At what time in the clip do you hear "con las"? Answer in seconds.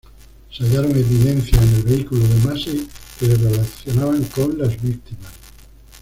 4.33-4.81